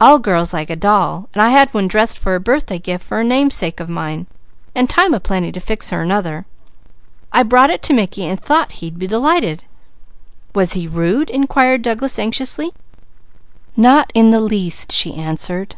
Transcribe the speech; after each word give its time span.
All 0.00 0.20
girls 0.20 0.52
like 0.54 0.70
a 0.70 0.76
doll, 0.76 1.28
and 1.34 1.42
I 1.42 1.50
had 1.50 1.74
one 1.74 1.88
dressed 1.88 2.20
for 2.20 2.36
a 2.36 2.40
birthday 2.40 2.78
gift 2.78 3.02
for 3.02 3.18
a 3.18 3.24
namesake 3.24 3.80
of 3.80 3.88
mine, 3.88 4.28
and 4.76 4.88
time 4.88 5.10
plenty 5.18 5.50
to 5.50 5.58
fix 5.58 5.90
her 5.90 6.00
another. 6.00 6.46
I 7.32 7.42
brought 7.42 7.70
it 7.70 7.82
to 7.82 7.92
Mickey 7.92 8.24
and 8.26 8.38
thought 8.40 8.70
he'd 8.78 8.96
be 8.96 9.08
delighted." 9.08 9.64
"Was 10.54 10.74
he 10.74 10.86
rude?" 10.86 11.30
inquired 11.30 11.82
Douglas 11.82 12.16
anxiously. 12.16 12.70
"Not 13.76 14.12
in 14.14 14.30
the 14.30 14.38
least!" 14.40 14.92
she 14.92 15.12
answered. 15.16 15.74